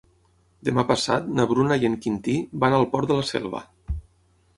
[0.69, 3.63] Demà passat na Bruna i en Quintí van al Port de la Selva.